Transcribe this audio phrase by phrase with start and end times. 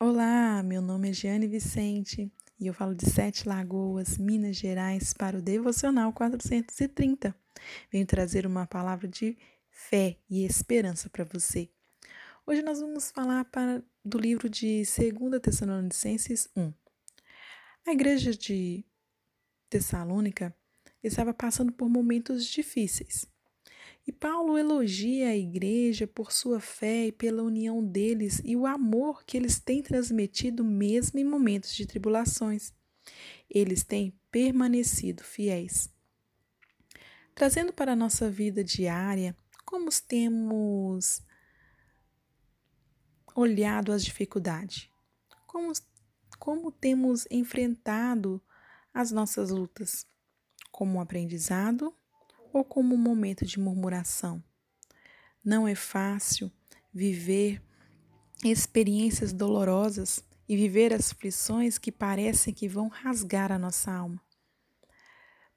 [0.00, 5.38] Olá, meu nome é Giane Vicente e eu falo de Sete Lagoas, Minas Gerais, para
[5.38, 7.34] o Devocional 430.
[7.92, 9.38] Venho trazer uma palavra de
[9.70, 11.70] fé e esperança para você.
[12.44, 16.74] Hoje nós vamos falar para, do livro de 2 Tessalonicenses 1.
[17.86, 18.84] A igreja de
[19.70, 20.54] Tessalônica
[21.04, 23.32] estava passando por momentos difíceis.
[24.06, 29.24] E Paulo elogia a igreja por sua fé e pela união deles e o amor
[29.24, 32.72] que eles têm transmitido mesmo em momentos de tribulações.
[33.48, 35.88] Eles têm permanecido fiéis.
[37.34, 39.34] Trazendo para a nossa vida diária,
[39.64, 41.22] como temos
[43.34, 44.88] olhado as dificuldades?
[45.46, 45.72] Como,
[46.38, 48.40] como temos enfrentado
[48.92, 50.06] as nossas lutas?
[50.70, 51.94] Como aprendizado
[52.54, 54.42] ou como um momento de murmuração.
[55.44, 56.50] Não é fácil
[56.92, 57.60] viver
[58.44, 64.22] experiências dolorosas e viver as aflições que parecem que vão rasgar a nossa alma.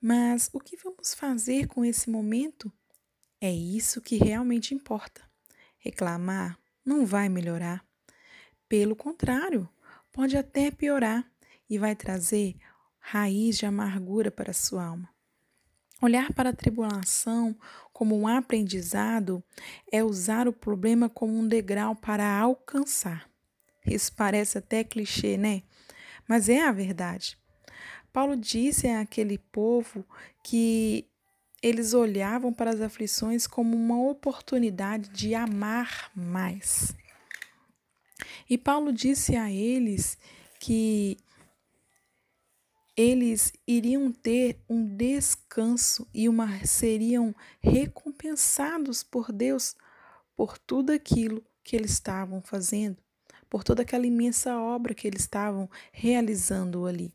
[0.02, 2.72] Mas o que vamos fazer com esse momento?
[3.40, 5.22] É isso que realmente importa.
[5.78, 7.86] Reclamar não vai melhorar.
[8.68, 9.70] Pelo contrário,
[10.12, 11.30] pode até piorar
[11.70, 12.56] e vai trazer
[13.00, 15.17] raiz de amargura para a sua alma.
[16.02, 17.56] Olhar para a tribulação
[17.92, 19.44] como um aprendizado
[19.92, 23.28] é usar o problema como um degrau para alcançar.
[23.86, 25.64] Isso parece até clichê, né?
[26.28, 27.38] Mas é a verdade.
[28.14, 30.06] Paulo disse àquele povo
[30.44, 31.08] que
[31.62, 36.96] eles olhavam para as aflições como uma oportunidade de amar mais.
[38.50, 40.18] E Paulo disse a eles
[40.60, 41.18] que
[42.98, 49.76] eles iriam ter um descanso e uma seriam recompensados por Deus
[50.36, 52.98] por tudo aquilo que eles estavam fazendo,
[53.48, 57.14] por toda aquela imensa obra que eles estavam realizando ali.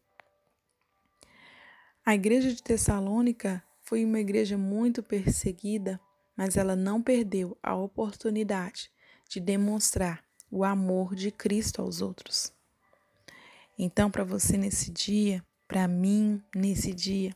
[2.07, 6.01] A igreja de Tessalônica foi uma igreja muito perseguida,
[6.37, 8.91] mas ela não perdeu a oportunidade
[9.29, 12.53] de demonstrar o amor de Cristo aos outros.
[13.79, 17.35] Então, para você nesse dia, para mim nesse dia.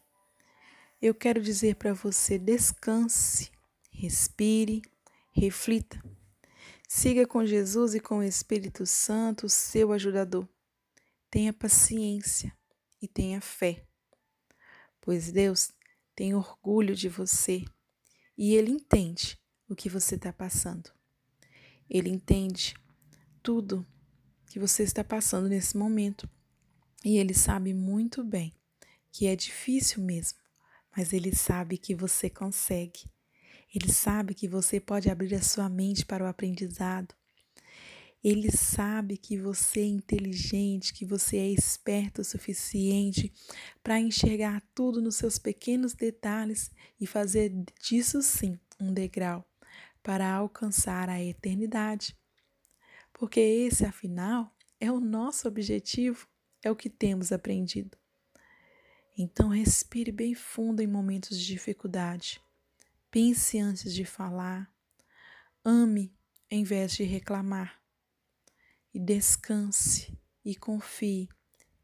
[1.00, 3.50] Eu quero dizer para você: descanse,
[3.90, 4.82] respire,
[5.32, 5.98] reflita.
[6.86, 10.46] Siga com Jesus e com o Espírito Santo, seu ajudador.
[11.30, 12.54] Tenha paciência
[13.00, 13.86] e tenha fé,
[15.00, 15.72] pois Deus
[16.14, 17.64] tem orgulho de você
[18.36, 20.92] e Ele entende o que você está passando.
[21.88, 22.74] Ele entende
[23.42, 23.86] tudo
[24.50, 26.28] que você está passando nesse momento.
[27.04, 28.54] E ele sabe muito bem
[29.12, 30.38] que é difícil mesmo,
[30.94, 33.04] mas ele sabe que você consegue.
[33.74, 37.14] Ele sabe que você pode abrir a sua mente para o aprendizado.
[38.22, 43.32] Ele sabe que você é inteligente, que você é esperto o suficiente
[43.82, 46.70] para enxergar tudo nos seus pequenos detalhes
[47.00, 49.44] e fazer disso sim um degrau
[50.02, 52.16] para alcançar a eternidade.
[53.12, 56.26] Porque esse, afinal, é o nosso objetivo
[56.62, 57.96] é o que temos aprendido.
[59.16, 62.40] Então, respire bem fundo em momentos de dificuldade.
[63.10, 64.70] Pense antes de falar.
[65.64, 66.14] Ame
[66.50, 67.80] em vez de reclamar.
[68.92, 71.28] E descanse e confie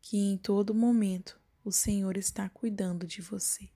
[0.00, 3.70] que em todo momento o Senhor está cuidando de você.